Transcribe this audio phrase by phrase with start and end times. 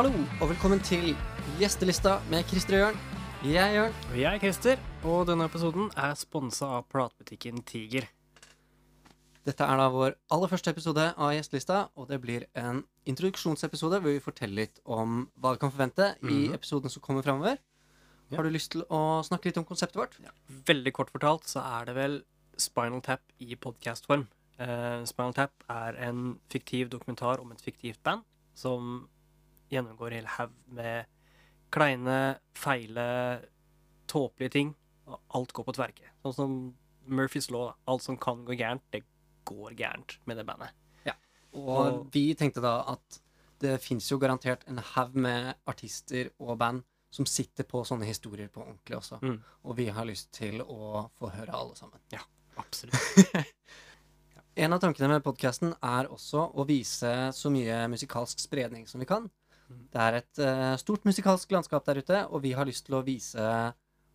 [0.00, 1.10] Hallo, og velkommen til
[1.58, 3.00] Gjestelista med Christer og Jørn.
[3.44, 3.96] Jeg er Jørn.
[4.08, 8.06] Og jeg er Christer, og denne episoden er sponsa av platebutikken Tiger.
[9.44, 12.80] Dette er da vår aller første episode av Gjestelista, og det blir en
[13.12, 16.54] introduksjonsepisode hvor vi forteller litt om hva vi kan forvente i Mhm.
[16.56, 17.58] episoden som kommer framover.
[18.30, 18.36] Ja.
[18.38, 20.16] Har du lyst til å snakke litt om konseptet vårt?
[20.48, 22.22] Veldig kort fortalt så er det vel
[22.56, 24.28] Spinal Tap i podcastform.
[24.58, 28.22] Uh, Spinal Tap er en fiktiv dokumentar om et fiktivt band
[28.54, 29.10] som
[29.70, 31.06] gjennomgår hele hel haug med
[31.70, 32.18] kleine,
[32.58, 33.06] feile,
[34.10, 34.74] tåpelige ting.
[35.06, 36.10] Og alt går på tverke.
[36.22, 36.58] Sånn som
[37.10, 37.70] Murphys law.
[37.70, 37.74] Da.
[37.90, 39.04] Alt som kan gå gærent, det
[39.48, 40.76] går gærent med det bandet.
[41.52, 43.20] Og Og- vi tenkte da at
[43.58, 48.48] det fins jo garantert en haug med artister og band som sitter på sånne historier
[48.48, 49.18] på ordentlig også.
[49.20, 49.42] Mm.
[49.64, 51.98] Og vi har lyst til å få høre alle sammen.
[52.12, 52.20] Ja,
[52.56, 52.94] Absolutt.
[54.56, 59.06] En av tankene med podkasten er også å vise så mye musikalsk spredning som vi
[59.06, 59.30] kan.
[59.70, 63.04] Det er et eh, stort musikalsk landskap der ute, og vi har lyst til å
[63.06, 63.44] vise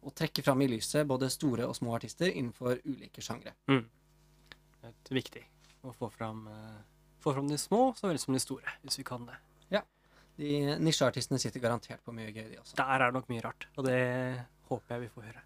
[0.06, 3.54] og trekke fram i lyset både store og små artister innenfor ulike sjangre.
[3.66, 5.44] Det er viktig
[5.86, 6.82] å få fram, eh,
[7.24, 9.36] få fram de små så vel som de store, hvis vi kan det.
[9.72, 9.82] Ja.
[10.38, 12.76] De nisjeartistene sitter garantert på mye gøy, de også.
[12.76, 15.42] Der er det nok mye rart, og det håper jeg vi får høre.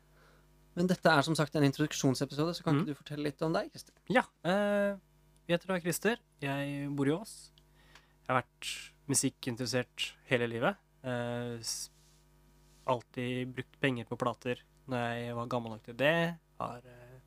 [0.75, 2.81] Men dette er som sagt en introduksjonsepisode, så kan Mhm.
[2.83, 3.93] ikke du fortelle litt om deg, Christer?
[4.09, 4.97] Ja, eh,
[5.47, 6.17] jeg heter da Christer.
[6.41, 7.51] Jeg bor i Ås.
[8.27, 10.77] Jeg har vært musikkinteressert hele livet.
[11.03, 11.57] Uh,
[12.89, 16.35] alltid brukt penger på plater når jeg var gammel nok til det.
[16.59, 17.17] Har uh,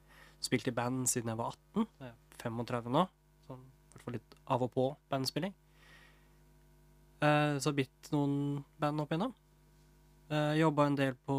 [0.42, 1.86] spilt i band siden jeg var 18.
[2.02, 3.04] Jeg er 35 nå.
[3.46, 5.54] Sånn i hvert fall litt av og på bandspilling.
[7.22, 9.34] Uh, så har bitt noen band opp igjennom.
[10.32, 11.36] Uh, Jobba en del på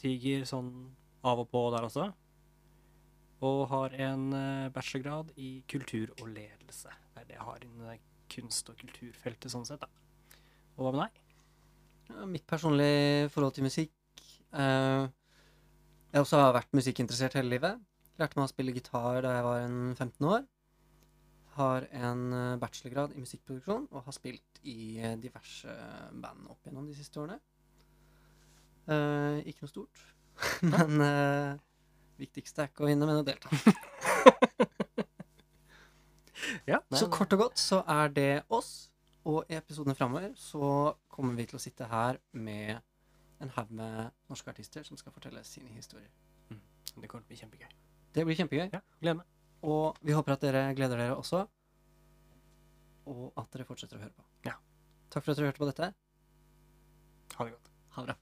[0.00, 0.70] Tiger sånn
[1.26, 2.10] av og på der også.
[3.44, 4.30] Og har en
[4.72, 6.88] bachelorgrad i kultur og ledelse.
[7.12, 7.90] Det er det jeg har innen
[8.32, 10.40] kunst- og kulturfeltet sånn sett, da.
[10.76, 11.22] Og hva med deg?
[12.10, 13.92] Ja, mitt personlige forhold til musikk
[14.54, 15.06] eh,
[16.12, 17.80] Jeg også har vært musikkinteressert hele livet.
[18.20, 20.46] Lærte meg å spille gitar da jeg var en 15 år.
[21.56, 25.76] Har en eh, bachelorgrad i musikkproduksjon og har spilt i eh, diverse
[26.12, 27.40] band opp gjennom de siste årene.
[28.86, 30.02] Eh, ikke noe stort,
[30.72, 31.56] men eh,
[32.20, 33.50] viktigste er ikke å vinne, men å delta.
[36.68, 38.90] Ja, Så kort og godt så er det oss.
[39.26, 42.78] Og i episodene framover så kommer vi til å sitte her med
[43.42, 46.12] en haug med norske artister som skal fortelle sine historier.
[46.96, 47.72] Det kommer til å bli kjempegøy.
[48.14, 48.68] Det blir kjempegøy.
[48.72, 49.26] Ja, gleder meg.
[49.66, 51.42] Og vi håper at dere gleder dere også.
[53.10, 54.24] Og at dere fortsetter å høre på.
[54.46, 54.54] Ja.
[55.10, 55.90] Takk for at dere hørte på dette.
[57.36, 57.74] Ha det godt.
[57.96, 58.18] Ha det bra.